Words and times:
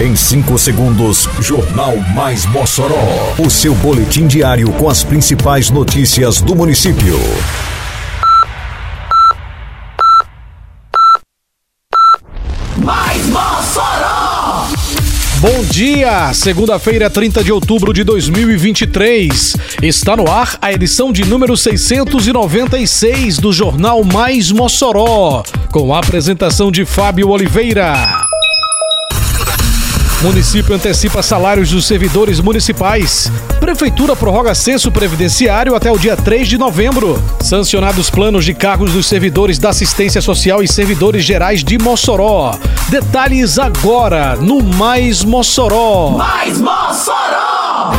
Em 0.00 0.14
5 0.14 0.56
segundos, 0.58 1.28
Jornal 1.40 1.96
Mais 2.14 2.46
Mossoró. 2.46 3.34
O 3.36 3.50
seu 3.50 3.74
boletim 3.74 4.28
diário 4.28 4.70
com 4.74 4.88
as 4.88 5.02
principais 5.02 5.70
notícias 5.70 6.40
do 6.40 6.54
município. 6.54 7.18
Mais 12.76 13.26
Mossoró! 13.26 14.68
Bom 15.40 15.64
dia! 15.64 16.32
Segunda-feira, 16.32 17.10
30 17.10 17.42
de 17.42 17.50
outubro 17.50 17.92
de 17.92 18.04
2023. 18.04 19.56
Está 19.82 20.16
no 20.16 20.30
ar 20.30 20.58
a 20.62 20.72
edição 20.72 21.10
de 21.10 21.24
número 21.24 21.56
696 21.56 23.38
do 23.38 23.52
Jornal 23.52 24.04
Mais 24.04 24.52
Mossoró, 24.52 25.42
com 25.72 25.92
a 25.92 25.98
apresentação 25.98 26.70
de 26.70 26.84
Fábio 26.84 27.30
Oliveira. 27.30 28.27
Município 30.22 30.74
antecipa 30.74 31.22
salários 31.22 31.70
dos 31.70 31.86
servidores 31.86 32.40
municipais. 32.40 33.30
Prefeitura 33.60 34.16
prorroga 34.16 34.52
censo 34.52 34.90
previdenciário 34.90 35.76
até 35.76 35.92
o 35.92 35.98
dia 35.98 36.16
3 36.16 36.48
de 36.48 36.58
novembro. 36.58 37.22
Sancionados 37.40 38.10
planos 38.10 38.44
de 38.44 38.52
cargos 38.52 38.92
dos 38.92 39.06
servidores 39.06 39.60
da 39.60 39.68
assistência 39.68 40.20
social 40.20 40.60
e 40.60 40.66
servidores 40.66 41.24
gerais 41.24 41.62
de 41.62 41.78
Mossoró. 41.78 42.58
Detalhes 42.88 43.60
agora 43.60 44.34
no 44.34 44.60
Mais 44.60 45.22
Mossoró. 45.22 46.10
Mais 46.18 46.58
Mossoró! 46.58 47.92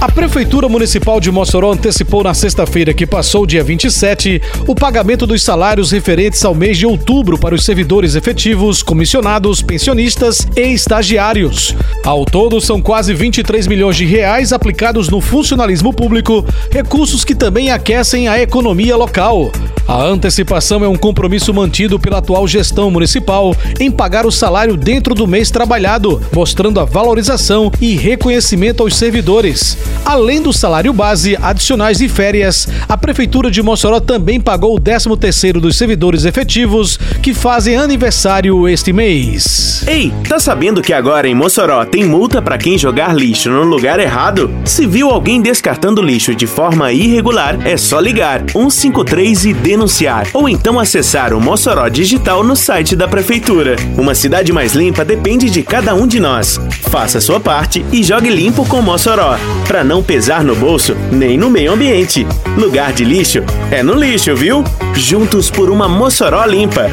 A 0.00 0.08
Prefeitura 0.08 0.68
Municipal 0.68 1.18
de 1.18 1.28
Mossoró 1.28 1.72
antecipou 1.72 2.22
na 2.22 2.32
sexta-feira 2.32 2.94
que 2.94 3.04
passou, 3.04 3.44
dia 3.44 3.64
27, 3.64 4.40
o 4.64 4.72
pagamento 4.72 5.26
dos 5.26 5.42
salários 5.42 5.90
referentes 5.90 6.44
ao 6.44 6.54
mês 6.54 6.78
de 6.78 6.86
outubro 6.86 7.36
para 7.36 7.52
os 7.52 7.64
servidores 7.64 8.14
efetivos, 8.14 8.80
comissionados, 8.80 9.60
pensionistas 9.60 10.46
e 10.54 10.68
estagiários. 10.68 11.74
Ao 12.04 12.24
todo, 12.24 12.60
são 12.60 12.80
quase 12.80 13.12
23 13.12 13.66
milhões 13.66 13.96
de 13.96 14.04
reais 14.04 14.52
aplicados 14.52 15.08
no 15.08 15.20
funcionalismo 15.20 15.92
público, 15.92 16.46
recursos 16.70 17.24
que 17.24 17.34
também 17.34 17.72
aquecem 17.72 18.28
a 18.28 18.40
economia 18.40 18.96
local. 18.96 19.50
A 19.88 20.04
antecipação 20.04 20.84
é 20.84 20.88
um 20.88 20.96
compromisso 20.96 21.52
mantido 21.52 21.98
pela 21.98 22.18
atual 22.18 22.46
gestão 22.46 22.88
municipal 22.88 23.52
em 23.80 23.90
pagar 23.90 24.26
o 24.26 24.30
salário 24.30 24.76
dentro 24.76 25.12
do 25.12 25.26
mês 25.26 25.50
trabalhado, 25.50 26.22
mostrando 26.32 26.78
a 26.78 26.84
valorização 26.84 27.72
e 27.80 27.96
reconhecimento 27.96 28.82
aos 28.84 28.94
servidores. 28.94 29.76
Além 30.04 30.40
do 30.40 30.52
salário 30.52 30.92
base, 30.92 31.36
adicionais 31.40 32.00
e 32.00 32.08
férias, 32.08 32.66
a 32.88 32.96
Prefeitura 32.96 33.50
de 33.50 33.62
Mossoró 33.62 34.00
também 34.00 34.40
pagou 34.40 34.74
o 34.74 34.80
13º 34.80 35.60
dos 35.60 35.76
servidores 35.76 36.24
efetivos 36.24 36.98
que 37.22 37.34
fazem 37.34 37.76
aniversário 37.76 38.68
este 38.68 38.92
mês. 38.92 39.84
Ei, 39.86 40.12
tá 40.28 40.38
sabendo 40.38 40.80
que 40.80 40.92
agora 40.92 41.28
em 41.28 41.34
Mossoró 41.34 41.84
tem 41.84 42.04
multa 42.04 42.40
para 42.40 42.58
quem 42.58 42.78
jogar 42.78 43.14
lixo 43.14 43.50
no 43.50 43.64
lugar 43.64 44.00
errado? 44.00 44.50
Se 44.64 44.86
viu 44.86 45.10
alguém 45.10 45.42
descartando 45.42 46.02
lixo 46.02 46.34
de 46.34 46.46
forma 46.46 46.92
irregular, 46.92 47.58
é 47.66 47.76
só 47.76 48.00
ligar 48.00 48.44
153 48.50 49.44
e 49.44 49.52
denunciar, 49.52 50.26
ou 50.32 50.48
então 50.48 50.78
acessar 50.78 51.32
o 51.34 51.40
Mossoró 51.40 51.88
Digital 51.88 52.42
no 52.42 52.56
site 52.56 52.96
da 52.96 53.06
Prefeitura. 53.06 53.76
Uma 53.96 54.14
cidade 54.14 54.52
mais 54.52 54.74
limpa 54.74 55.04
depende 55.04 55.50
de 55.50 55.62
cada 55.62 55.94
um 55.94 56.06
de 56.06 56.18
nós. 56.18 56.60
Faça 56.90 57.20
sua 57.20 57.38
parte 57.38 57.84
e 57.92 58.02
jogue 58.02 58.30
limpo 58.30 58.64
com 58.66 58.80
Mossoró, 58.80 59.36
para 59.78 59.84
não 59.84 60.02
pesar 60.02 60.42
no 60.42 60.56
bolso 60.56 60.96
nem 61.12 61.38
no 61.38 61.48
meio 61.48 61.72
ambiente. 61.72 62.26
Lugar 62.56 62.92
de 62.92 63.04
lixo 63.04 63.44
é 63.70 63.80
no 63.80 63.94
lixo, 63.94 64.34
viu? 64.34 64.64
Juntos 64.92 65.52
por 65.52 65.70
uma 65.70 65.88
Mossoró 65.88 66.44
limpa. 66.46 66.90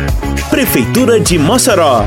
Prefeitura 0.51 1.19
de 1.19 1.35
Mossoró. 1.39 2.05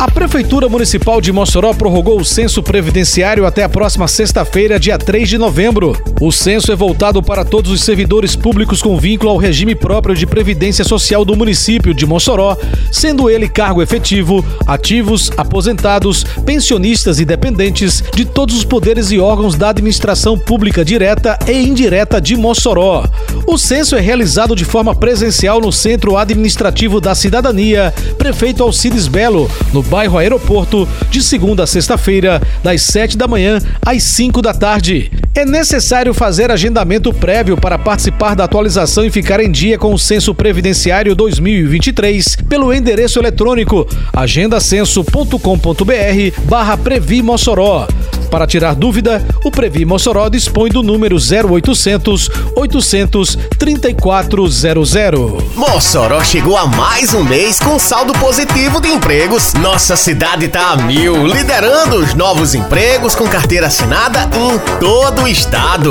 A 0.00 0.10
Prefeitura 0.10 0.66
Municipal 0.66 1.20
de 1.20 1.30
Mossoró 1.30 1.74
prorrogou 1.74 2.18
o 2.18 2.24
censo 2.24 2.62
previdenciário 2.62 3.44
até 3.44 3.64
a 3.64 3.68
próxima 3.68 4.08
sexta-feira, 4.08 4.80
dia 4.80 4.96
3 4.96 5.28
de 5.28 5.36
novembro. 5.36 5.94
O 6.18 6.32
censo 6.32 6.72
é 6.72 6.74
voltado 6.74 7.22
para 7.22 7.44
todos 7.44 7.70
os 7.70 7.84
servidores 7.84 8.34
públicos 8.34 8.80
com 8.80 8.96
vínculo 8.96 9.30
ao 9.30 9.36
regime 9.36 9.74
próprio 9.74 10.14
de 10.14 10.26
previdência 10.26 10.86
social 10.86 11.22
do 11.22 11.36
município 11.36 11.92
de 11.92 12.06
Mossoró, 12.06 12.56
sendo 12.90 13.28
ele 13.28 13.46
cargo 13.46 13.82
efetivo, 13.82 14.42
ativos, 14.66 15.30
aposentados, 15.36 16.24
pensionistas 16.46 17.20
e 17.20 17.26
dependentes 17.26 18.02
de 18.14 18.24
todos 18.24 18.56
os 18.56 18.64
poderes 18.64 19.10
e 19.10 19.18
órgãos 19.18 19.54
da 19.54 19.68
administração 19.68 20.38
pública 20.38 20.82
direta 20.82 21.38
e 21.46 21.52
indireta 21.52 22.18
de 22.18 22.38
Mossoró. 22.38 23.04
O 23.46 23.58
censo 23.58 23.94
é 23.96 24.00
realizado 24.00 24.56
de 24.56 24.64
forma 24.64 24.94
presencial 24.94 25.60
no 25.60 25.70
Centro 25.70 26.16
Administrativo 26.16 27.02
da 27.02 27.14
Cidadania, 27.14 27.92
Prefeito 28.16 28.62
Alcides 28.62 29.06
Belo, 29.06 29.50
no 29.74 29.89
bairro 29.90 30.16
Aeroporto, 30.16 30.88
de 31.10 31.20
segunda 31.20 31.64
a 31.64 31.66
sexta-feira, 31.66 32.40
das 32.62 32.82
7 32.82 33.18
da 33.18 33.26
manhã 33.26 33.58
às 33.84 34.04
5 34.04 34.40
da 34.40 34.54
tarde. 34.54 35.10
É 35.34 35.44
necessário 35.44 36.14
fazer 36.14 36.50
agendamento 36.50 37.12
prévio 37.12 37.56
para 37.56 37.76
participar 37.76 38.36
da 38.36 38.44
atualização 38.44 39.04
e 39.04 39.10
ficar 39.10 39.40
em 39.40 39.50
dia 39.50 39.76
com 39.76 39.92
o 39.92 39.98
Censo 39.98 40.32
Previdenciário 40.32 41.16
2023 41.16 42.36
pelo 42.48 42.72
endereço 42.72 43.18
eletrônico 43.18 43.86
agendacenso.com.br 44.12 46.48
barra 46.48 46.76
Previ 46.76 47.20
Mossoró. 47.20 47.88
Para 48.30 48.46
tirar 48.46 48.74
dúvida, 48.74 49.22
o 49.44 49.50
Previ 49.50 49.84
Mossoró 49.84 50.28
dispõe 50.28 50.70
do 50.70 50.82
número 50.82 51.16
0800 51.16 52.30
800 52.54 53.36
3400. 53.58 55.54
Mossoró 55.56 56.22
chegou 56.22 56.56
a 56.56 56.66
mais 56.66 57.12
um 57.12 57.24
mês 57.24 57.58
com 57.58 57.78
saldo 57.78 58.12
positivo 58.14 58.80
de 58.80 58.88
empregos. 58.88 59.54
Nossa 59.54 59.96
cidade 59.96 60.46
tá 60.48 60.70
a 60.70 60.76
mil, 60.76 61.26
liderando 61.26 61.96
os 61.96 62.14
novos 62.14 62.54
empregos 62.54 63.14
com 63.16 63.26
carteira 63.28 63.66
assinada 63.66 64.28
em 64.36 64.58
todo 64.78 65.22
o 65.22 65.28
estado. 65.28 65.90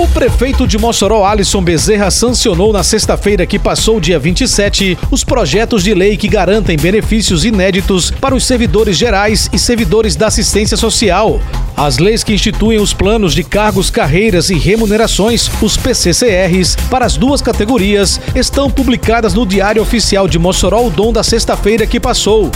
O 0.00 0.08
prefeito 0.08 0.66
de 0.66 0.78
Mossoró, 0.78 1.26
Alisson 1.26 1.62
Bezerra, 1.62 2.10
sancionou 2.10 2.72
na 2.72 2.82
sexta-feira 2.82 3.44
que 3.44 3.58
passou, 3.58 4.00
dia 4.00 4.18
27, 4.18 4.96
os 5.10 5.22
projetos 5.22 5.84
de 5.84 5.92
lei 5.92 6.16
que 6.16 6.26
garantem 6.26 6.74
benefícios 6.74 7.44
inéditos 7.44 8.10
para 8.10 8.34
os 8.34 8.46
servidores 8.46 8.96
gerais 8.96 9.50
e 9.52 9.58
servidores 9.58 10.16
da 10.16 10.28
assistência 10.28 10.74
social. 10.74 11.38
As 11.76 11.98
leis 11.98 12.24
que 12.24 12.32
instituem 12.32 12.80
os 12.80 12.94
planos 12.94 13.34
de 13.34 13.44
cargos, 13.44 13.90
carreiras 13.90 14.48
e 14.48 14.54
remunerações, 14.54 15.50
os 15.60 15.76
PCCRs, 15.76 16.76
para 16.88 17.04
as 17.04 17.18
duas 17.18 17.42
categorias, 17.42 18.18
estão 18.34 18.70
publicadas 18.70 19.34
no 19.34 19.44
Diário 19.44 19.82
Oficial 19.82 20.26
de 20.26 20.38
Mossoró, 20.38 20.82
o 20.86 20.90
dom 20.90 21.12
da 21.12 21.22
sexta-feira 21.22 21.86
que 21.86 22.00
passou. 22.00 22.50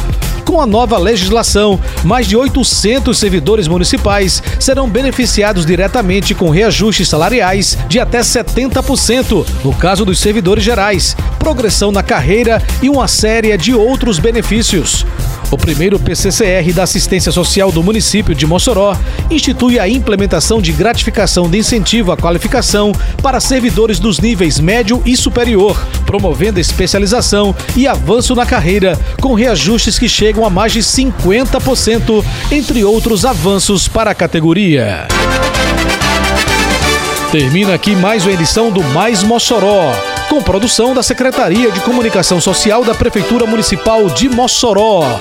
Com 0.44 0.60
a 0.60 0.66
nova 0.66 0.98
legislação, 0.98 1.80
mais 2.04 2.26
de 2.26 2.36
800 2.36 3.16
servidores 3.16 3.66
municipais 3.66 4.42
serão 4.60 4.88
beneficiados 4.88 5.64
diretamente 5.64 6.34
com 6.34 6.50
reajustes 6.50 7.08
salariais 7.08 7.78
de 7.88 7.98
até 7.98 8.20
70%, 8.20 9.46
no 9.64 9.74
caso 9.74 10.04
dos 10.04 10.18
servidores 10.18 10.62
gerais, 10.62 11.16
progressão 11.38 11.90
na 11.90 12.02
carreira 12.02 12.62
e 12.82 12.88
uma 12.88 13.08
série 13.08 13.56
de 13.56 13.74
outros 13.74 14.18
benefícios. 14.18 15.06
O 15.54 15.56
primeiro 15.56 16.00
PCCR 16.00 16.72
da 16.74 16.82
Assistência 16.82 17.30
Social 17.30 17.70
do 17.70 17.80
município 17.80 18.34
de 18.34 18.44
Mossoró 18.44 18.96
institui 19.30 19.78
a 19.78 19.88
implementação 19.88 20.60
de 20.60 20.72
gratificação 20.72 21.48
de 21.48 21.56
incentivo 21.56 22.10
à 22.10 22.16
qualificação 22.16 22.90
para 23.22 23.38
servidores 23.38 24.00
dos 24.00 24.18
níveis 24.18 24.58
médio 24.58 25.00
e 25.06 25.16
superior, 25.16 25.80
promovendo 26.04 26.58
especialização 26.58 27.54
e 27.76 27.86
avanço 27.86 28.34
na 28.34 28.44
carreira, 28.44 28.98
com 29.20 29.32
reajustes 29.32 29.96
que 29.96 30.08
chegam 30.08 30.44
a 30.44 30.50
mais 30.50 30.72
de 30.72 30.80
50%, 30.80 32.24
entre 32.50 32.82
outros 32.82 33.24
avanços 33.24 33.86
para 33.86 34.10
a 34.10 34.14
categoria. 34.14 35.06
Termina 37.30 37.74
aqui 37.74 37.94
mais 37.94 38.24
uma 38.24 38.32
edição 38.32 38.72
do 38.72 38.82
Mais 38.82 39.22
Mossoró 39.22 39.94
com 40.28 40.42
produção 40.42 40.94
da 40.94 41.02
Secretaria 41.02 41.70
de 41.70 41.78
Comunicação 41.78 42.40
Social 42.40 42.82
da 42.82 42.92
Prefeitura 42.92 43.46
Municipal 43.46 44.08
de 44.08 44.28
Mossoró. 44.28 45.20